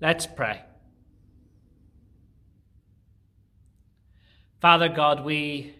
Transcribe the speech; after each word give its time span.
Let's 0.00 0.26
pray. 0.26 0.62
Father 4.60 4.88
God, 4.88 5.24
we 5.24 5.74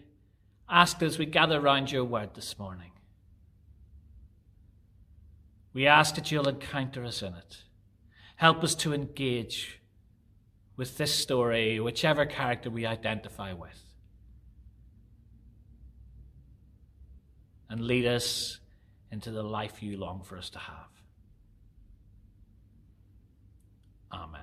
ask 0.69 1.01
as 1.01 1.17
we 1.17 1.25
gather 1.25 1.59
round 1.59 1.91
your 1.91 2.03
word 2.03 2.35
this 2.35 2.57
morning, 2.59 2.91
we 5.73 5.87
ask 5.87 6.15
that 6.15 6.31
you'll 6.31 6.47
encounter 6.47 7.05
us 7.05 7.21
in 7.21 7.33
it. 7.33 7.63
Help 8.35 8.63
us 8.63 8.75
to 8.75 8.93
engage 8.93 9.79
with 10.75 10.97
this 10.97 11.13
story, 11.13 11.79
whichever 11.79 12.25
character 12.25 12.69
we 12.69 12.85
identify 12.85 13.53
with. 13.53 13.83
And 17.69 17.81
lead 17.81 18.05
us 18.05 18.59
into 19.11 19.31
the 19.31 19.43
life 19.43 19.83
you 19.83 19.97
long 19.97 20.23
for 20.23 20.37
us 20.37 20.49
to 20.51 20.59
have. 20.59 20.98
Amen. 24.11 24.41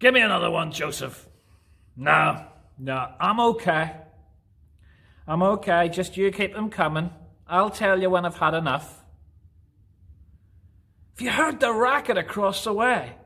Give 0.00 0.14
me 0.14 0.20
another 0.22 0.50
one, 0.50 0.72
Joseph. 0.72 1.28
No, 1.94 2.49
no, 2.80 3.12
I'm 3.20 3.38
okay. 3.40 3.92
I'm 5.28 5.42
okay. 5.42 5.90
Just 5.90 6.16
you 6.16 6.30
keep 6.30 6.54
them 6.54 6.70
coming. 6.70 7.10
I'll 7.46 7.68
tell 7.68 8.00
you 8.00 8.08
when 8.08 8.24
I've 8.24 8.38
had 8.38 8.54
enough. 8.54 9.04
Have 11.12 11.20
you 11.20 11.30
heard 11.30 11.60
the 11.60 11.74
racket 11.74 12.16
across 12.16 12.64
the 12.64 12.72
way? 12.72 13.16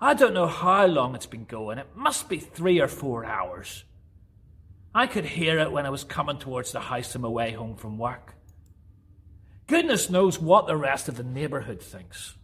I 0.00 0.14
don't 0.14 0.32
know 0.32 0.46
how 0.46 0.86
long 0.86 1.14
it's 1.14 1.26
been 1.26 1.44
going. 1.44 1.76
It 1.76 1.88
must 1.94 2.30
be 2.30 2.38
three 2.38 2.80
or 2.80 2.88
four 2.88 3.26
hours. 3.26 3.84
I 4.94 5.06
could 5.06 5.26
hear 5.26 5.58
it 5.58 5.70
when 5.70 5.84
I 5.84 5.90
was 5.90 6.04
coming 6.04 6.38
towards 6.38 6.72
the 6.72 6.80
house 6.80 7.14
on 7.14 7.22
my 7.22 7.28
way 7.28 7.52
home 7.52 7.76
from 7.76 7.98
work. 7.98 8.34
Goodness 9.66 10.08
knows 10.08 10.40
what 10.40 10.66
the 10.66 10.76
rest 10.76 11.08
of 11.08 11.18
the 11.18 11.22
neighbourhood 11.22 11.82
thinks. 11.82 12.36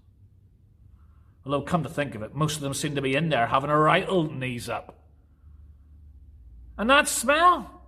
Although, 1.47 1.63
come 1.63 1.83
to 1.85 1.89
think 1.89 2.15
of 2.15 2.23
it, 2.23 2.35
most 2.35 2.57
of 2.57 2.63
them 2.63 2.75
seem 2.75 2.97
to 2.97 3.03
be 3.03 3.15
in 3.15 3.31
there 3.31 3.47
having 3.47 3.71
a 3.71 3.79
right 3.79 4.07
old 4.07 4.35
knees 4.35 4.69
up. 4.69 5.02
And 6.79 6.91
that 6.91 7.09
smell? 7.09 7.83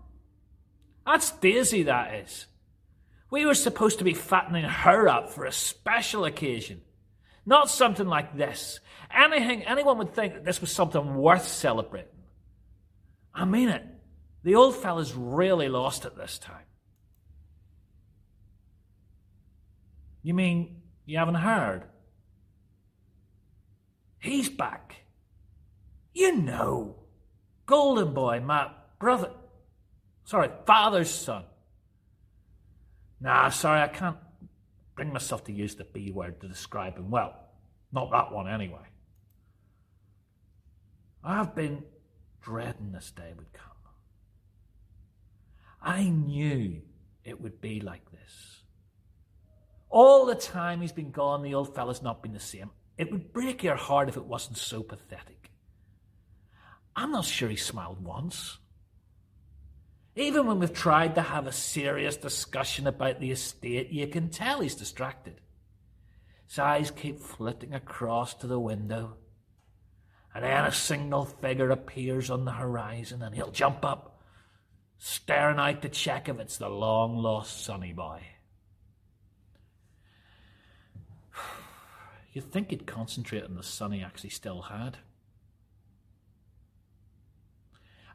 That's 1.06 1.30
Daisy, 1.32 1.84
that 1.84 2.14
is. 2.14 2.46
We 3.30 3.46
were 3.46 3.54
supposed 3.54 3.98
to 3.98 4.04
be 4.04 4.14
fattening 4.14 4.64
her 4.64 5.08
up 5.08 5.30
for 5.30 5.44
a 5.44 5.52
special 5.52 6.24
occasion. 6.24 6.82
Not 7.46 7.68
something 7.68 8.06
like 8.06 8.36
this. 8.36 8.80
Anything, 9.14 9.64
anyone 9.64 9.98
would 9.98 10.14
think 10.14 10.34
that 10.34 10.44
this 10.44 10.60
was 10.60 10.70
something 10.70 11.16
worth 11.16 11.46
celebrating. 11.46 12.08
I 13.34 13.44
mean 13.44 13.68
it. 13.68 13.84
The 14.44 14.54
old 14.54 14.76
fella's 14.76 15.14
really 15.14 15.68
lost 15.68 16.04
it 16.04 16.16
this 16.16 16.38
time. 16.38 16.64
You 20.22 20.34
mean 20.34 20.82
you 21.04 21.18
haven't 21.18 21.34
heard? 21.34 21.84
He's 24.18 24.48
back. 24.48 24.96
You 26.14 26.36
know. 26.36 26.96
Golden 27.66 28.12
boy, 28.12 28.40
my 28.40 28.70
brother. 28.98 29.30
Sorry, 30.24 30.50
father's 30.66 31.10
son. 31.10 31.44
Nah, 33.20 33.48
sorry, 33.48 33.80
I 33.80 33.88
can't 33.88 34.16
bring 34.96 35.12
myself 35.12 35.44
to 35.44 35.52
use 35.52 35.74
the 35.74 35.84
B 35.84 36.10
word 36.10 36.40
to 36.40 36.48
describe 36.48 36.96
him. 36.96 37.10
Well, 37.10 37.34
not 37.92 38.10
that 38.10 38.32
one 38.32 38.48
anyway. 38.48 38.86
I've 41.22 41.54
been 41.54 41.82
dreading 42.42 42.92
this 42.92 43.10
day 43.10 43.32
would 43.34 43.52
come. 43.52 43.64
I 45.80 46.04
knew 46.04 46.82
it 47.24 47.40
would 47.40 47.60
be 47.60 47.80
like 47.80 48.10
this. 48.10 48.62
All 49.90 50.26
the 50.26 50.34
time 50.34 50.80
he's 50.80 50.92
been 50.92 51.10
gone, 51.10 51.42
the 51.42 51.54
old 51.54 51.74
fella's 51.74 52.02
not 52.02 52.22
been 52.22 52.32
the 52.32 52.40
same. 52.40 52.70
It 52.98 53.10
would 53.12 53.32
break 53.32 53.62
your 53.62 53.76
heart 53.76 54.08
if 54.08 54.16
it 54.16 54.24
wasn't 54.24 54.58
so 54.58 54.82
pathetic. 54.82 55.33
I'm 56.96 57.10
not 57.10 57.24
sure 57.24 57.48
he 57.48 57.56
smiled 57.56 58.04
once. 58.04 58.58
Even 60.16 60.46
when 60.46 60.60
we've 60.60 60.72
tried 60.72 61.16
to 61.16 61.22
have 61.22 61.46
a 61.46 61.52
serious 61.52 62.16
discussion 62.16 62.86
about 62.86 63.18
the 63.18 63.32
estate, 63.32 63.90
you 63.90 64.06
can 64.06 64.28
tell 64.28 64.60
he's 64.60 64.76
distracted. 64.76 65.40
His 66.46 66.58
eyes 66.58 66.90
keep 66.92 67.20
flitting 67.20 67.74
across 67.74 68.34
to 68.34 68.46
the 68.46 68.60
window, 68.60 69.16
and 70.32 70.44
then 70.44 70.64
a 70.64 70.72
single 70.72 71.24
figure 71.24 71.70
appears 71.70 72.30
on 72.30 72.44
the 72.44 72.52
horizon, 72.52 73.22
and 73.22 73.34
he'll 73.34 73.50
jump 73.50 73.84
up, 73.84 74.20
staring 74.98 75.58
out 75.58 75.82
to 75.82 75.88
check 75.88 76.28
if 76.28 76.38
it's 76.38 76.58
the 76.58 76.68
long 76.68 77.16
lost 77.16 77.64
Sonny 77.64 77.92
boy. 77.92 78.22
You'd 82.32 82.52
think 82.52 82.70
he'd 82.70 82.86
concentrate 82.86 83.42
on 83.42 83.56
the 83.56 83.64
son 83.64 83.90
he 83.90 84.02
actually 84.02 84.30
still 84.30 84.62
had. 84.62 84.98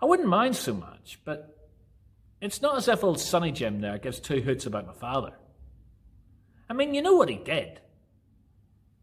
I 0.02 0.06
wouldn't 0.06 0.28
mind 0.28 0.56
so 0.56 0.74
much, 0.74 1.20
but 1.26 1.58
it's 2.42 2.62
not 2.62 2.78
as 2.78 2.88
if 2.88 3.04
old 3.04 3.20
Sonny 3.20 3.52
Jim 3.52 3.82
there 3.82 3.98
gives 3.98 4.20
two 4.20 4.42
hoots 4.42 4.66
about 4.66 4.88
my 4.88 4.94
father. 4.94 5.34
I 6.70 6.74
mean, 6.74 6.94
you 6.94 7.02
know 7.02 7.16
what 7.16 7.30
he 7.30 7.36
did. 7.36 7.80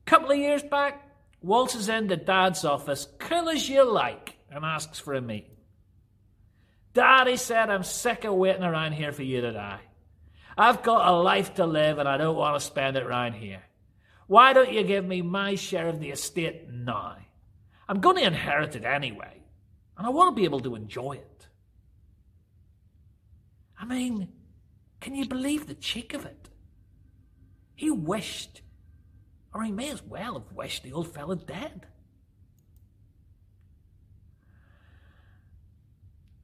A 0.06 0.10
couple 0.10 0.30
of 0.30 0.38
years 0.38 0.62
back, 0.62 1.02
waltzes 1.42 1.88
into 1.88 2.16
Dad's 2.16 2.64
office, 2.64 3.08
cool 3.18 3.48
as 3.48 3.68
you 3.68 3.84
like, 3.84 4.36
and 4.50 4.64
asks 4.64 4.98
for 4.98 5.14
a 5.14 5.20
meeting. 5.20 5.50
Daddy 6.94 7.36
said, 7.36 7.68
I'm 7.68 7.82
sick 7.82 8.24
of 8.24 8.34
waiting 8.34 8.62
around 8.62 8.92
here 8.92 9.12
for 9.12 9.22
you 9.22 9.42
to 9.42 9.52
die. 9.52 9.80
I've 10.56 10.82
got 10.82 11.06
a 11.06 11.12
life 11.12 11.54
to 11.54 11.66
live 11.66 11.98
and 11.98 12.08
I 12.08 12.16
don't 12.16 12.36
want 12.36 12.58
to 12.58 12.64
spend 12.64 12.96
it 12.96 13.06
round 13.06 13.34
here. 13.34 13.62
Why 14.26 14.54
don't 14.54 14.72
you 14.72 14.82
give 14.82 15.04
me 15.04 15.20
my 15.20 15.56
share 15.56 15.88
of 15.88 16.00
the 16.00 16.10
estate 16.10 16.70
now? 16.70 17.16
I'm 17.88 18.00
going 18.00 18.16
to 18.16 18.24
inherit 18.24 18.74
it 18.74 18.84
anyway, 18.84 19.42
and 19.96 20.06
I 20.06 20.10
want 20.10 20.34
to 20.34 20.40
be 20.40 20.44
able 20.44 20.60
to 20.60 20.74
enjoy 20.74 21.12
it. 21.12 21.46
I 23.78 23.84
mean, 23.84 24.28
can 25.00 25.14
you 25.14 25.26
believe 25.26 25.66
the 25.66 25.74
cheek 25.74 26.14
of 26.14 26.24
it? 26.24 26.48
He 27.74 27.90
wished, 27.90 28.62
or 29.52 29.62
he 29.62 29.70
may 29.70 29.90
as 29.90 30.02
well 30.02 30.34
have 30.34 30.52
wished 30.52 30.82
the 30.82 30.92
old 30.92 31.12
fellow 31.12 31.34
dead. 31.34 31.86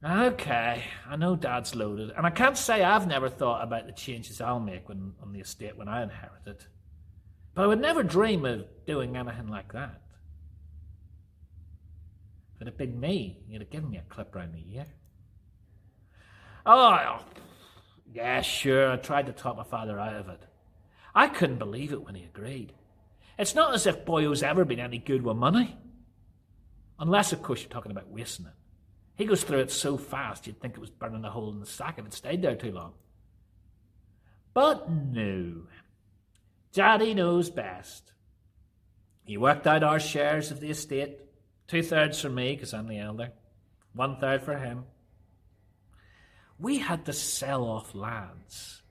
Okay, 0.05 0.83
I 1.09 1.15
know 1.15 1.35
Dad's 1.35 1.75
loaded, 1.75 2.11
and 2.15 2.25
I 2.25 2.29
can't 2.29 2.57
say 2.57 2.83
I've 2.83 3.07
never 3.07 3.29
thought 3.29 3.63
about 3.63 3.85
the 3.85 3.93
changes 3.93 4.41
I'll 4.41 4.59
make 4.59 4.89
when, 4.89 5.13
on 5.21 5.31
the 5.31 5.39
estate 5.39 5.77
when 5.77 5.87
I 5.87 6.03
inherit 6.03 6.45
it. 6.45 6.67
But 7.55 7.63
I 7.63 7.67
would 7.67 7.79
never 7.79 8.03
dream 8.03 8.43
of 8.45 8.65
doing 8.85 9.15
anything 9.15 9.47
like 9.47 9.71
that. 9.73 10.02
If 12.63 12.67
it 12.67 12.79
had 12.79 12.91
been 12.91 12.99
me, 13.01 13.39
you'd 13.49 13.61
have 13.61 13.69
given 13.69 13.89
me 13.89 13.97
a 13.97 14.13
clip 14.13 14.33
round 14.33 14.53
the 14.53 14.75
ear. 14.75 14.85
Oh, 16.65 17.19
yeah, 18.13 18.39
sure, 18.41 18.89
I 18.89 18.95
tried 18.95 19.25
to 19.25 19.33
talk 19.33 19.57
my 19.57 19.65
father 19.65 19.99
out 19.99 20.15
of 20.15 20.29
it. 20.29 20.45
I 21.13 21.27
couldn't 21.27 21.57
believe 21.57 21.91
it 21.91 22.05
when 22.05 22.15
he 22.15 22.23
agreed. 22.23 22.71
It's 23.37 23.53
not 23.53 23.73
as 23.73 23.85
if 23.85 24.05
Boyle's 24.05 24.43
ever 24.43 24.63
been 24.63 24.79
any 24.79 24.97
good 24.97 25.23
with 25.23 25.35
money. 25.35 25.77
Unless, 26.99 27.33
of 27.33 27.41
course, 27.41 27.61
you're 27.61 27.69
talking 27.69 27.91
about 27.91 28.09
wasting 28.09 28.45
it. 28.45 28.53
He 29.15 29.25
goes 29.25 29.43
through 29.43 29.59
it 29.59 29.71
so 29.71 29.97
fast 29.97 30.47
you'd 30.47 30.61
think 30.61 30.75
it 30.75 30.79
was 30.79 30.89
burning 30.89 31.25
a 31.25 31.29
hole 31.29 31.51
in 31.51 31.59
the 31.59 31.65
sack 31.65 31.99
if 31.99 32.05
it 32.05 32.13
stayed 32.13 32.41
there 32.41 32.55
too 32.55 32.71
long. 32.71 32.93
But 34.53 34.89
no, 34.89 35.63
Daddy 36.71 37.13
knows 37.13 37.49
best. 37.49 38.13
He 39.25 39.35
worked 39.37 39.67
out 39.67 39.83
our 39.83 39.99
shares 39.99 40.49
of 40.49 40.61
the 40.61 40.69
estate 40.69 41.19
two 41.67 41.83
thirds 41.83 42.21
for 42.21 42.29
me, 42.29 42.53
because 42.53 42.73
I'm 42.73 42.87
the 42.87 42.99
elder, 42.99 43.31
one 43.93 44.17
third 44.17 44.43
for 44.43 44.57
him. 44.57 44.85
We 46.59 46.77
had 46.77 47.05
to 47.05 47.13
sell 47.13 47.63
off 47.63 47.93
lands 47.95 48.81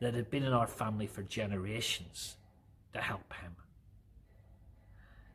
that 0.00 0.14
had 0.14 0.30
been 0.30 0.42
in 0.42 0.52
our 0.52 0.66
family 0.66 1.06
for 1.06 1.22
generations 1.22 2.36
to 2.92 3.00
help 3.00 3.32
him. 3.34 3.56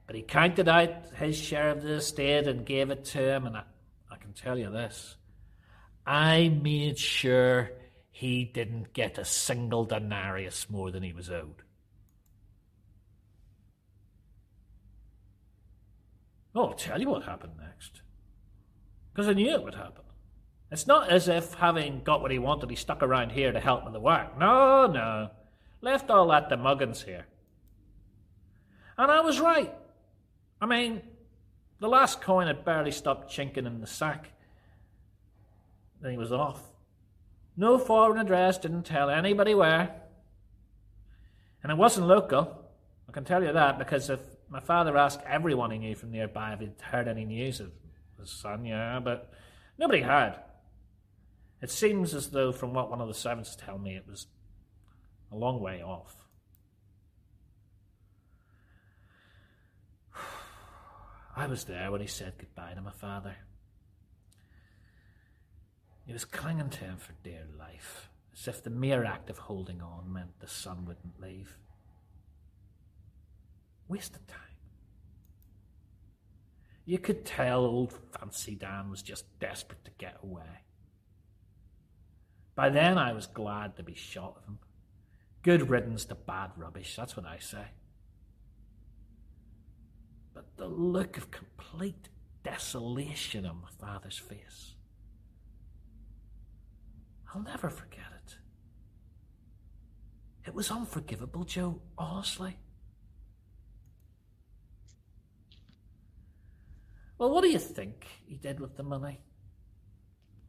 But 0.06 0.16
he 0.16 0.22
counted 0.22 0.68
out 0.68 1.16
his 1.16 1.38
share 1.38 1.70
of 1.70 1.84
the 1.84 1.94
estate 1.94 2.48
and 2.48 2.66
gave 2.66 2.90
it 2.90 3.06
to 3.06 3.20
him, 3.20 3.46
and 3.46 3.56
I, 3.58 3.64
I 4.12 4.18
can 4.18 4.34
tell 4.34 4.58
you 4.58 4.70
this 4.70 5.16
I 6.06 6.50
made 6.50 6.98
sure 6.98 7.72
he 8.12 8.44
didn't 8.44 8.94
get 8.94 9.18
a 9.18 9.26
single 9.26 9.86
denarius 9.86 10.70
more 10.70 10.92
than 10.92 11.04
he 11.04 11.14
was 11.14 11.30
owed. 11.30 11.64
Oh, 16.54 16.68
I'll 16.68 16.74
tell 16.74 17.00
you 17.00 17.10
what 17.10 17.24
happened 17.24 17.54
next. 17.60 18.02
Because 19.14 19.28
I 19.28 19.34
knew 19.34 19.50
it 19.50 19.64
would 19.64 19.76
happen. 19.76 20.04
It's 20.72 20.88
not 20.88 21.10
as 21.10 21.28
if, 21.28 21.54
having 21.56 22.02
got 22.04 22.22
what 22.22 22.32
he 22.32 22.40
wanted, 22.40 22.70
he 22.70 22.76
stuck 22.76 23.04
around 23.04 23.32
here 23.32 23.52
to 23.52 23.60
help 23.60 23.84
with 23.84 23.94
the 23.94 24.00
work. 24.00 24.38
No, 24.38 24.88
no. 24.88 25.30
Left 25.82 26.10
all 26.10 26.28
that 26.30 26.50
to 26.50 26.58
Muggins 26.58 27.04
here. 27.04 27.26
And 28.98 29.12
I 29.12 29.22
was 29.22 29.40
right. 29.40 29.74
I 30.62 30.66
mean, 30.66 31.02
the 31.80 31.90
last 31.90 32.22
coin 32.22 32.48
had 32.48 32.64
barely 32.64 32.92
stopped 32.92 33.32
chinking 33.32 33.66
in 33.66 33.82
the 33.82 33.88
sack. 33.88 34.32
Then 36.02 36.12
he 36.12 36.18
was 36.18 36.32
off. 36.32 36.62
No 37.58 37.78
foreign 37.78 38.20
address, 38.20 38.58
didn't 38.58 38.84
tell 38.84 39.10
anybody 39.10 39.54
where. 39.54 39.94
And 41.64 41.72
it 41.72 41.78
wasn't 41.78 42.08
local. 42.08 42.64
I 43.10 43.12
can 43.12 43.26
tell 43.26 43.44
you 43.44 43.52
that 43.52 43.78
because 43.78 44.10
if 44.10 44.20
my 44.52 44.60
father 44.60 44.98
asked 44.98 45.22
everyone 45.26 45.72
he 45.72 45.78
knew 45.78 45.96
from 45.96 46.12
nearby 46.12 46.52
if 46.52 46.60
he'd 46.60 46.74
heard 46.82 47.08
any 47.08 47.24
news 47.24 47.62
of 47.62 47.72
his 48.20 48.30
son, 48.30 48.66
yeah, 48.66 49.00
but 49.00 49.32
nobody 49.78 50.02
had. 50.02 50.36
It 51.62 51.72
seems 51.72 52.14
as 52.14 52.32
though, 52.32 52.52
from 52.52 52.74
what 52.74 52.90
one 52.90 53.00
of 53.00 53.08
the 53.08 53.14
servants 53.14 53.56
tell 53.56 53.78
me, 53.78 53.96
it 53.96 54.06
was 54.06 54.28
a 55.32 55.38
long 55.38 55.62
way 55.62 55.82
off. 55.82 56.28
I 61.38 61.48
was 61.48 61.64
there 61.64 61.90
when 61.90 62.02
he 62.02 62.08
said 62.08 62.34
goodbye 62.38 62.74
to 62.74 62.82
my 62.82 62.92
father. 62.92 63.38
He 66.06 66.12
was 66.12 66.26
clinging 66.26 66.72
to 66.72 66.80
him 66.80 66.98
for 66.98 67.14
dear 67.24 67.46
life, 67.58 68.10
as 68.34 68.50
if 68.50 68.62
the 68.62 68.70
mere 68.70 69.06
act 69.06 69.30
of 69.30 69.38
holding 69.38 69.80
on 69.82 70.12
meant 70.12 70.42
the 70.42 70.48
son 70.48 70.84
wouldn't 70.86 71.22
leave. 71.22 71.58
Wasted 73.92 74.26
time. 74.26 74.38
You 76.86 76.98
could 76.98 77.26
tell 77.26 77.66
old 77.66 77.92
Fancy 77.92 78.56
Dan 78.56 78.90
was 78.90 79.02
just 79.02 79.26
desperate 79.42 79.84
to 79.84 79.92
get 79.98 80.16
away. 80.24 80.64
By 82.56 82.70
then 82.70 82.98
I 82.98 83.12
was 83.12 83.28
glad 83.28 83.76
to 83.76 83.84
be 83.84 83.94
shot 83.94 84.38
of 84.38 84.46
him. 84.46 84.60
Good 85.42 85.70
riddance 85.70 86.06
to 86.06 86.16
bad 86.16 86.52
rubbish, 86.56 86.96
that's 86.96 87.18
what 87.18 87.26
I 87.26 87.40
say. 87.40 87.66
But 90.34 90.56
the 90.56 90.68
look 90.68 91.18
of 91.18 91.30
complete 91.30 92.08
desolation 92.44 93.46
on 93.46 93.62
my 93.62 93.86
father's 93.86 94.18
face. 94.18 94.76
I'll 97.36 97.44
never 97.44 97.70
forget 97.70 98.06
it. 98.26 98.38
It 100.48 100.54
was 100.54 100.72
unforgivable, 100.72 101.44
Joe, 101.44 101.82
honestly. 101.98 102.56
Well, 107.22 107.30
what 107.30 107.44
do 107.44 107.50
you 107.52 107.60
think 107.60 108.08
he 108.26 108.36
did 108.36 108.60
with 108.60 108.78
the 108.78 108.82
money? 108.82 109.20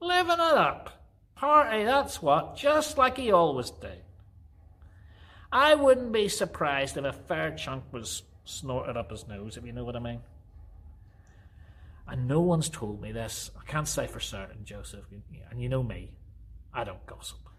Living 0.01 0.33
it 0.33 0.41
up. 0.41 1.05
Party, 1.35 1.85
that's 1.85 2.23
what, 2.23 2.57
just 2.57 2.97
like 2.97 3.19
he 3.19 3.31
always 3.31 3.69
did. 3.69 4.01
I 5.53 5.75
wouldn't 5.75 6.13
be 6.13 6.29
surprised 6.29 6.97
if 6.97 7.05
a 7.05 7.13
fair 7.13 7.55
chunk 7.55 7.85
was 7.93 8.23
snorted 8.47 8.97
up 8.97 9.11
his 9.11 9.29
nose, 9.29 9.59
if 9.59 9.67
you 9.67 9.75
know 9.75 9.85
what 9.85 9.97
I 9.97 9.99
mean. 9.99 10.21
And 12.09 12.27
no 12.27 12.41
one's 12.41 12.71
told 12.71 13.03
me 13.03 13.13
this. 13.13 13.51
I 13.61 13.71
can't 13.71 13.87
say 13.87 14.07
for 14.07 14.19
certain, 14.19 14.65
Joseph. 14.65 15.05
And 15.51 15.61
you 15.61 15.69
know 15.69 15.83
me, 15.83 16.13
I 16.73 16.85
don't 16.85 17.05
gossip. 17.05 17.51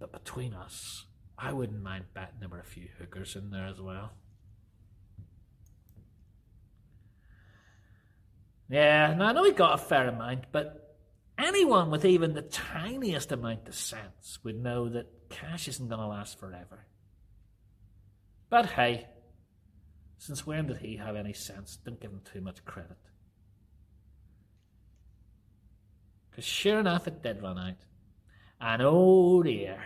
But 0.00 0.10
between 0.10 0.52
us, 0.52 1.04
I 1.38 1.52
wouldn't 1.52 1.80
mind 1.80 2.06
betting 2.12 2.40
there 2.40 2.48
were 2.48 2.58
a 2.58 2.64
few 2.64 2.88
hookers 2.98 3.36
in 3.36 3.50
there 3.50 3.68
as 3.68 3.80
well. 3.80 4.10
Yeah, 8.72 9.12
now 9.12 9.26
I 9.26 9.32
know 9.32 9.44
he 9.44 9.52
got 9.52 9.74
a 9.74 9.84
fair 9.84 10.08
amount, 10.08 10.46
but 10.50 10.96
anyone 11.36 11.90
with 11.90 12.06
even 12.06 12.32
the 12.32 12.40
tiniest 12.40 13.30
amount 13.30 13.68
of 13.68 13.74
sense 13.74 14.38
would 14.44 14.62
know 14.62 14.88
that 14.88 15.28
cash 15.28 15.68
isn't 15.68 15.88
going 15.88 16.00
to 16.00 16.06
last 16.06 16.40
forever. 16.40 16.86
But 18.48 18.64
hey, 18.70 19.08
since 20.16 20.46
when 20.46 20.68
did 20.68 20.78
he 20.78 20.96
have 20.96 21.16
any 21.16 21.34
sense? 21.34 21.76
Don't 21.84 22.00
give 22.00 22.12
him 22.12 22.22
too 22.24 22.40
much 22.40 22.64
credit. 22.64 22.96
Because 26.30 26.46
sure 26.46 26.80
enough, 26.80 27.06
it 27.06 27.22
did 27.22 27.42
run 27.42 27.58
out. 27.58 27.84
And 28.58 28.80
oh 28.82 29.42
dear, 29.42 29.84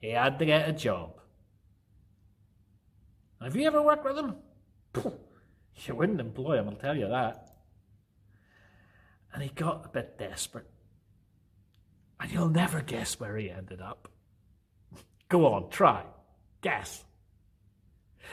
he 0.00 0.08
had 0.08 0.38
to 0.38 0.46
get 0.46 0.70
a 0.70 0.72
job. 0.72 1.20
Have 3.42 3.54
you 3.54 3.66
ever 3.66 3.82
worked 3.82 4.06
with 4.06 4.16
him? 4.16 5.16
You 5.76 5.94
wouldn't 5.96 6.20
employ 6.20 6.58
him, 6.58 6.68
I'll 6.68 6.76
tell 6.76 6.96
you 6.96 7.08
that. 7.08 7.48
And 9.32 9.42
he 9.42 9.48
got 9.48 9.86
a 9.86 9.88
bit 9.88 10.18
desperate. 10.18 10.68
And 12.20 12.30
you'll 12.30 12.48
never 12.48 12.82
guess 12.82 13.18
where 13.18 13.36
he 13.36 13.50
ended 13.50 13.80
up. 13.80 14.08
Go 15.28 15.52
on, 15.52 15.70
try. 15.70 16.04
Guess. 16.60 17.04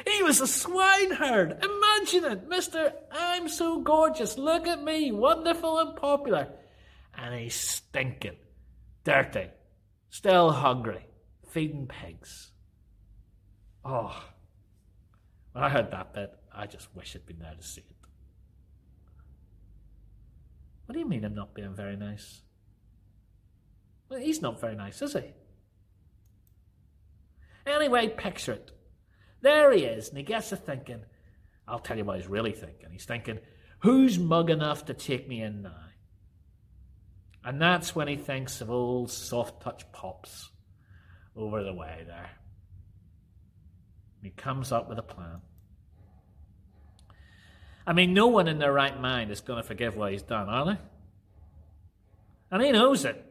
He 0.05 0.23
was 0.23 0.41
a 0.41 0.47
swineherd. 0.47 1.63
Imagine 1.63 2.31
it, 2.31 2.49
Mr. 2.49 2.93
I'm 3.11 3.49
so 3.49 3.81
gorgeous. 3.81 4.37
Look 4.37 4.67
at 4.67 4.83
me, 4.83 5.11
wonderful 5.11 5.79
and 5.79 5.95
popular. 5.95 6.49
And 7.17 7.33
he's 7.35 7.55
stinking, 7.55 8.37
dirty, 9.03 9.47
still 10.09 10.51
hungry, 10.51 11.05
feeding 11.49 11.87
pigs. 11.87 12.51
Oh, 13.83 14.23
when 15.53 15.63
I 15.63 15.69
heard 15.69 15.91
that 15.91 16.13
bit, 16.13 16.38
I 16.53 16.65
just 16.65 16.93
wish 16.95 17.15
I'd 17.15 17.25
been 17.25 17.39
there 17.39 17.55
to 17.55 17.63
see 17.63 17.81
it. 17.81 17.95
What 20.85 20.93
do 20.93 20.99
you 20.99 21.07
mean 21.07 21.23
I'm 21.23 21.35
not 21.35 21.53
being 21.53 21.75
very 21.75 21.95
nice? 21.95 22.41
Well, 24.09 24.19
he's 24.19 24.41
not 24.41 24.59
very 24.59 24.75
nice, 24.75 25.01
is 25.01 25.13
he? 25.13 25.33
Anyway, 27.67 28.07
picture 28.07 28.53
it. 28.53 28.71
There 29.41 29.71
he 29.71 29.83
is, 29.83 30.09
and 30.09 30.17
he 30.17 30.23
gets 30.23 30.49
to 30.49 30.55
thinking, 30.55 31.01
I'll 31.67 31.79
tell 31.79 31.97
you 31.97 32.03
what 32.03 32.17
he's 32.17 32.27
really 32.27 32.53
thinking. 32.53 32.89
He's 32.91 33.05
thinking, 33.05 33.39
who's 33.79 34.17
mug 34.17 34.49
enough 34.49 34.85
to 34.85 34.93
take 34.93 35.27
me 35.27 35.41
in 35.43 35.61
now? 35.61 35.75
And 37.43 37.61
that's 37.61 37.95
when 37.95 38.07
he 38.07 38.17
thinks 38.17 38.59
of 38.59 38.69
old 38.69 39.11
soft 39.11 39.61
touch 39.61 39.89
pops 39.91 40.49
over 41.35 41.63
the 41.63 41.73
way 41.73 42.03
there. 42.05 42.31
He 44.21 44.31
comes 44.31 44.71
up 44.71 44.89
with 44.89 44.97
a 44.97 45.03
plan. 45.03 45.41
I 47.89 47.93
mean, 47.93 48.13
no 48.13 48.27
one 48.27 48.47
in 48.47 48.59
their 48.59 48.71
right 48.71 49.01
mind 49.01 49.31
is 49.31 49.41
going 49.41 49.57
to 49.57 49.67
forgive 49.67 49.97
what 49.97 50.11
he's 50.11 50.21
done, 50.21 50.47
are 50.47 50.63
they? 50.63 50.77
And 52.51 52.61
he 52.61 52.71
knows 52.71 53.03
it. 53.03 53.25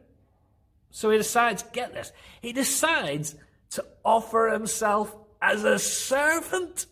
So 0.91 1.11
he 1.11 1.17
decides, 1.17 1.63
get 1.71 1.93
this, 1.93 2.11
he 2.41 2.51
decides 2.51 3.35
to 3.69 3.85
offer 4.03 4.49
himself 4.49 5.15
as 5.41 5.63
a 5.63 5.79
servant. 5.79 6.87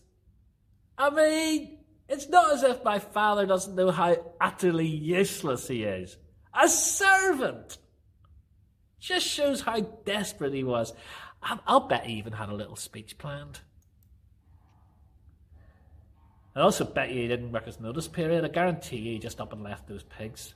I 0.98 1.10
mean, 1.10 1.80
it's 2.08 2.30
not 2.30 2.54
as 2.54 2.64
if 2.64 2.86
my 2.86 3.00
father 3.00 3.46
doesn't 3.46 3.76
know 3.76 3.92
how 3.92 4.16
utterly 4.40 4.88
useless 4.88 5.68
he 5.68 5.84
is. 5.84 6.16
A 6.58 6.70
servant! 6.70 7.80
Just 9.02 9.28
shows 9.28 9.60
how 9.60 9.82
desperate 9.82 10.54
he 10.54 10.64
was. 10.64 10.94
I'll 11.44 11.82
bet 11.82 12.06
he 12.06 12.14
even 12.14 12.32
had 12.32 12.48
a 12.48 12.56
little 12.56 12.78
speech 12.78 13.18
planned. 13.18 13.60
I 16.58 16.62
also 16.62 16.86
bet 16.86 17.12
you 17.12 17.22
he 17.22 17.28
didn't 17.28 17.52
work 17.52 17.68
his 17.68 17.80
notice 17.80 18.08
period. 18.08 18.44
I 18.44 18.48
guarantee 18.48 18.98
you 18.98 19.12
he 19.12 19.20
just 19.20 19.40
up 19.40 19.54
and 19.54 19.62
left 19.62 19.88
those 19.88 20.02
pigs. 20.02 20.56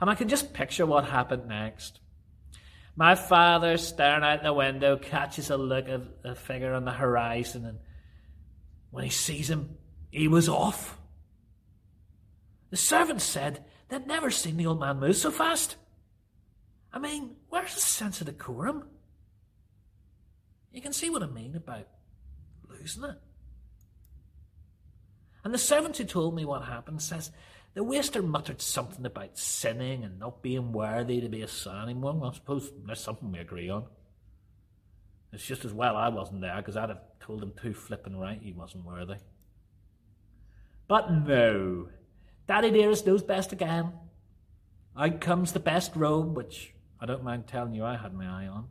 And 0.00 0.08
I 0.08 0.14
can 0.14 0.28
just 0.28 0.54
picture 0.54 0.86
what 0.86 1.04
happened 1.04 1.46
next. 1.46 2.00
My 2.96 3.14
father, 3.14 3.76
staring 3.76 4.24
out 4.24 4.42
the 4.42 4.54
window, 4.54 4.96
catches 4.96 5.50
a 5.50 5.58
look 5.58 5.90
at 5.90 6.00
a 6.24 6.34
figure 6.34 6.72
on 6.72 6.86
the 6.86 6.90
horizon, 6.90 7.66
and 7.66 7.80
when 8.90 9.04
he 9.04 9.10
sees 9.10 9.50
him, 9.50 9.76
he 10.10 10.26
was 10.26 10.48
off. 10.48 10.96
The 12.70 12.78
servants 12.78 13.24
said 13.24 13.62
they'd 13.90 14.06
never 14.06 14.30
seen 14.30 14.56
the 14.56 14.66
old 14.66 14.80
man 14.80 15.00
move 15.00 15.16
so 15.18 15.30
fast. 15.30 15.76
I 16.94 16.98
mean, 16.98 17.36
where's 17.50 17.74
the 17.74 17.80
sense 17.82 18.22
of 18.22 18.26
decorum? 18.26 18.88
You 20.72 20.80
can 20.80 20.94
see 20.94 21.10
what 21.10 21.22
I 21.22 21.26
mean 21.26 21.54
about 21.54 21.88
losing 22.70 23.04
it. 23.04 23.18
And 25.44 25.52
the 25.52 25.58
servant 25.58 25.96
who 25.96 26.04
told 26.04 26.34
me 26.34 26.44
what 26.44 26.62
happened 26.64 27.02
says 27.02 27.30
the 27.74 27.82
waster 27.82 28.22
muttered 28.22 28.60
something 28.60 29.06
about 29.06 29.38
sinning 29.38 30.04
and 30.04 30.18
not 30.18 30.42
being 30.42 30.72
worthy 30.72 31.20
to 31.20 31.28
be 31.28 31.42
a 31.42 31.48
son. 31.48 32.00
Well, 32.00 32.22
I 32.24 32.34
suppose 32.34 32.70
there's 32.84 33.00
something 33.00 33.32
we 33.32 33.38
agree 33.38 33.70
on. 33.70 33.86
It's 35.32 35.46
just 35.46 35.64
as 35.64 35.72
well 35.72 35.96
I 35.96 36.10
wasn't 36.10 36.42
there, 36.42 36.56
because 36.56 36.76
I'd 36.76 36.90
have 36.90 37.00
told 37.18 37.42
him 37.42 37.54
too 37.60 37.72
flippin' 37.72 38.16
right 38.16 38.38
he 38.42 38.52
wasn't 38.52 38.84
worthy. 38.84 39.16
But 40.86 41.10
no, 41.10 41.88
Daddy 42.46 42.70
Dearest 42.70 43.06
knows 43.06 43.22
best 43.22 43.52
again. 43.52 43.92
Out 44.94 45.22
comes 45.22 45.52
the 45.52 45.60
best 45.60 45.96
robe, 45.96 46.36
which 46.36 46.74
I 47.00 47.06
don't 47.06 47.24
mind 47.24 47.46
telling 47.46 47.74
you 47.74 47.84
I 47.84 47.96
had 47.96 48.12
my 48.12 48.26
eye 48.26 48.46
on. 48.46 48.68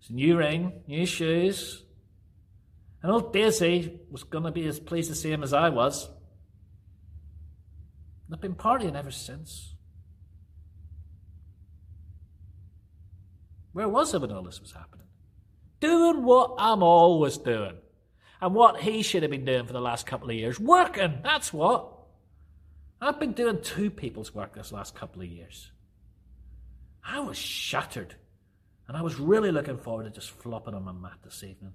It's 0.00 0.08
a 0.08 0.14
new 0.14 0.38
ring, 0.38 0.80
new 0.86 1.04
shoes. 1.04 1.84
And 3.02 3.10
old 3.10 3.32
Daisy 3.32 3.98
was 4.10 4.22
going 4.22 4.44
to 4.44 4.52
be 4.52 4.66
as 4.66 4.78
pleased 4.78 5.14
see 5.16 5.30
him 5.30 5.42
as 5.42 5.52
I 5.52 5.70
was. 5.70 6.08
And 8.26 8.34
I've 8.34 8.40
been 8.40 8.54
partying 8.54 8.96
ever 8.96 9.10
since. 9.10 9.74
Where 13.72 13.88
was 13.88 14.14
I 14.14 14.18
when 14.18 14.30
all 14.30 14.42
this 14.42 14.60
was 14.60 14.72
happening? 14.72 15.06
Doing 15.80 16.22
what 16.22 16.54
I'm 16.58 16.82
always 16.82 17.38
doing. 17.38 17.76
And 18.40 18.54
what 18.54 18.80
he 18.80 19.02
should 19.02 19.22
have 19.22 19.30
been 19.30 19.44
doing 19.44 19.66
for 19.66 19.72
the 19.72 19.80
last 19.80 20.06
couple 20.06 20.30
of 20.30 20.36
years. 20.36 20.60
Working, 20.60 21.20
that's 21.22 21.52
what. 21.52 21.88
I've 23.00 23.18
been 23.18 23.32
doing 23.32 23.60
two 23.62 23.90
people's 23.90 24.32
work 24.32 24.54
this 24.54 24.70
last 24.70 24.94
couple 24.94 25.22
of 25.22 25.28
years. 25.28 25.72
I 27.04 27.20
was 27.20 27.36
shattered. 27.36 28.14
And 28.86 28.96
I 28.96 29.02
was 29.02 29.18
really 29.18 29.50
looking 29.50 29.78
forward 29.78 30.04
to 30.04 30.10
just 30.10 30.30
flopping 30.30 30.74
on 30.74 30.84
my 30.84 30.92
mat 30.92 31.18
this 31.24 31.42
evening. 31.42 31.74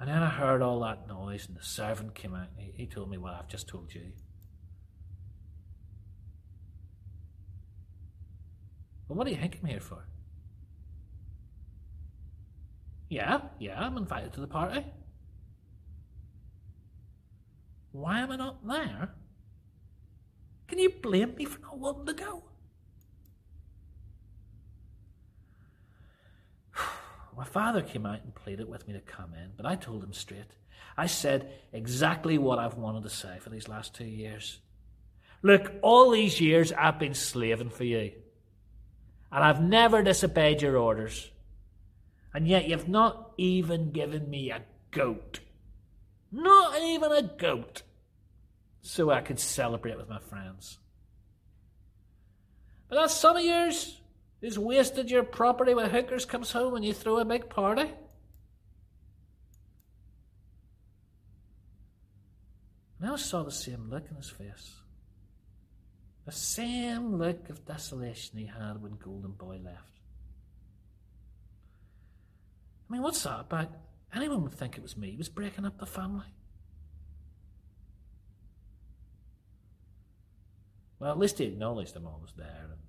And 0.00 0.08
then 0.08 0.22
I 0.22 0.28
heard 0.28 0.60
all 0.60 0.80
that 0.80 1.06
noise, 1.08 1.46
and 1.46 1.56
the 1.56 1.62
servant 1.62 2.14
came 2.14 2.34
out, 2.34 2.48
and 2.56 2.66
he, 2.66 2.72
he 2.76 2.86
told 2.86 3.10
me 3.10 3.16
what 3.16 3.34
I've 3.34 3.48
just 3.48 3.68
told 3.68 3.94
you. 3.94 4.12
Well, 9.08 9.16
what 9.16 9.26
do 9.26 9.32
you 9.32 9.38
think 9.38 9.58
I'm 9.62 9.68
here 9.68 9.80
for? 9.80 10.06
Yeah, 13.08 13.42
yeah, 13.60 13.80
I'm 13.80 13.96
invited 13.96 14.32
to 14.32 14.40
the 14.40 14.46
party. 14.46 14.84
Why 17.92 18.20
am 18.20 18.32
I 18.32 18.36
not 18.36 18.66
there? 18.66 19.14
Can 20.66 20.78
you 20.78 20.90
blame 20.90 21.36
me 21.36 21.44
for 21.44 21.60
not 21.60 21.78
wanting 21.78 22.06
to 22.06 22.14
go? 22.14 22.42
My 27.36 27.44
father 27.44 27.82
came 27.82 28.06
out 28.06 28.22
and 28.22 28.34
pleaded 28.34 28.68
with 28.68 28.86
me 28.86 28.94
to 28.94 29.00
come 29.00 29.34
in, 29.34 29.50
but 29.56 29.66
I 29.66 29.76
told 29.76 30.04
him 30.04 30.12
straight. 30.12 30.44
I 30.96 31.06
said 31.06 31.50
exactly 31.72 32.38
what 32.38 32.58
I've 32.58 32.76
wanted 32.76 33.02
to 33.02 33.10
say 33.10 33.38
for 33.40 33.50
these 33.50 33.68
last 33.68 33.94
two 33.94 34.04
years. 34.04 34.60
Look, 35.42 35.72
all 35.82 36.10
these 36.10 36.40
years 36.40 36.72
I've 36.72 36.98
been 36.98 37.14
slaving 37.14 37.70
for 37.70 37.84
you, 37.84 38.12
and 39.32 39.44
I've 39.44 39.60
never 39.60 40.02
disobeyed 40.02 40.62
your 40.62 40.76
orders, 40.76 41.30
and 42.32 42.46
yet 42.46 42.68
you've 42.68 42.88
not 42.88 43.32
even 43.36 43.90
given 43.90 44.30
me 44.30 44.50
a 44.50 44.62
goat. 44.90 45.40
Not 46.30 46.80
even 46.80 47.12
a 47.12 47.22
goat. 47.22 47.82
So 48.82 49.10
I 49.10 49.20
could 49.20 49.40
celebrate 49.40 49.96
with 49.96 50.08
my 50.08 50.18
friends. 50.18 50.78
But 52.88 52.96
that's 52.96 53.14
some 53.14 53.36
of 53.36 53.44
yours 53.44 54.00
who's 54.44 54.58
wasted 54.58 55.10
your 55.10 55.22
property 55.22 55.72
with 55.72 55.90
hookers 55.90 56.26
comes 56.26 56.52
home 56.52 56.74
and 56.74 56.84
you 56.84 56.92
throw 56.92 57.16
a 57.16 57.24
big 57.24 57.48
party? 57.48 57.90
And 63.00 63.10
I 63.10 63.16
saw 63.16 63.42
the 63.42 63.50
same 63.50 63.88
look 63.88 64.04
in 64.10 64.16
his 64.16 64.28
face. 64.28 64.74
The 66.26 66.32
same 66.32 67.16
look 67.16 67.48
of 67.48 67.64
desolation 67.64 68.38
he 68.38 68.44
had 68.44 68.82
when 68.82 68.98
Golden 69.02 69.32
Boy 69.32 69.60
left. 69.64 70.00
I 72.90 72.92
mean, 72.92 73.02
what's 73.02 73.22
that 73.22 73.40
about? 73.40 73.72
Anyone 74.14 74.42
would 74.42 74.52
think 74.52 74.76
it 74.76 74.82
was 74.82 74.94
me. 74.94 75.12
He 75.12 75.16
was 75.16 75.30
breaking 75.30 75.64
up 75.64 75.78
the 75.78 75.86
family. 75.86 76.26
Well, 80.98 81.12
at 81.12 81.18
least 81.18 81.38
he 81.38 81.44
acknowledged 81.44 81.96
I'm 81.96 82.06
always 82.06 82.32
there 82.36 82.68
and 82.70 82.80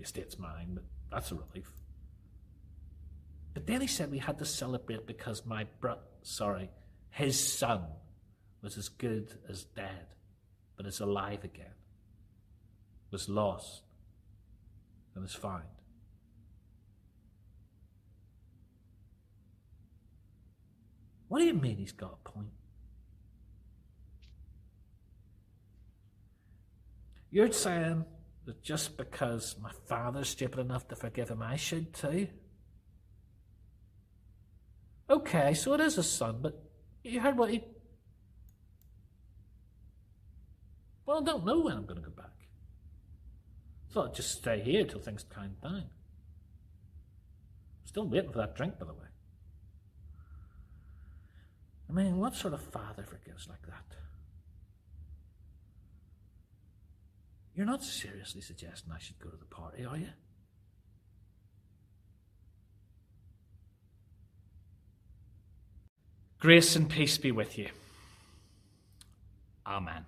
the 0.00 0.04
estate's 0.04 0.38
mine, 0.38 0.70
but 0.74 0.84
that's 1.12 1.30
a 1.30 1.34
relief. 1.34 1.70
But 3.52 3.66
then 3.66 3.80
he 3.80 3.86
said 3.86 4.10
we 4.10 4.18
had 4.18 4.38
to 4.38 4.44
celebrate 4.44 5.06
because 5.06 5.44
my 5.44 5.66
bro 5.80 5.96
sorry, 6.22 6.70
his 7.10 7.38
son 7.38 7.82
was 8.62 8.78
as 8.78 8.88
good 8.88 9.38
as 9.48 9.64
dead, 9.64 10.06
but 10.76 10.86
is 10.86 11.00
alive 11.00 11.44
again, 11.44 11.74
was 13.10 13.28
lost 13.28 13.82
and 15.14 15.24
is 15.24 15.34
found. 15.34 15.64
What 21.28 21.40
do 21.40 21.44
you 21.44 21.54
mean 21.54 21.76
he's 21.76 21.92
got 21.92 22.18
a 22.24 22.28
point? 22.28 22.48
You're 27.30 27.52
saying 27.52 28.04
that 28.46 28.62
just 28.62 28.96
because 28.96 29.56
my 29.60 29.70
father's 29.86 30.28
stupid 30.28 30.60
enough 30.60 30.88
to 30.88 30.96
forgive 30.96 31.28
him, 31.28 31.42
I 31.42 31.56
should 31.56 31.92
too? 31.92 32.28
Okay, 35.08 35.54
so 35.54 35.74
it 35.74 35.80
is 35.80 35.98
a 35.98 36.02
son, 36.02 36.38
but 36.40 36.62
you 37.02 37.20
heard 37.20 37.36
what 37.36 37.50
he. 37.50 37.64
Well, 41.04 41.20
I 41.20 41.24
don't 41.24 41.44
know 41.44 41.60
when 41.60 41.76
I'm 41.76 41.86
going 41.86 42.00
to 42.00 42.08
go 42.08 42.14
back. 42.14 42.26
So 43.88 44.02
I'll 44.02 44.12
just 44.12 44.30
stay 44.30 44.60
here 44.60 44.84
till 44.84 45.00
things 45.00 45.24
calm 45.28 45.56
down. 45.60 45.86
Still 47.84 48.06
waiting 48.06 48.30
for 48.30 48.38
that 48.38 48.54
drink, 48.54 48.78
by 48.78 48.86
the 48.86 48.92
way. 48.92 49.08
I 51.88 51.92
mean, 51.92 52.18
what 52.18 52.36
sort 52.36 52.54
of 52.54 52.62
father 52.62 53.02
forgives 53.02 53.48
like 53.48 53.62
that? 53.66 53.96
You're 57.60 57.66
not 57.66 57.84
seriously 57.84 58.40
suggesting 58.40 58.90
I 58.90 58.98
should 58.98 59.18
go 59.18 59.28
to 59.28 59.36
the 59.36 59.44
party, 59.44 59.84
are 59.84 59.98
you? 59.98 60.08
Grace 66.38 66.74
and 66.74 66.88
peace 66.88 67.18
be 67.18 67.32
with 67.32 67.58
you. 67.58 67.68
Amen. 69.66 70.06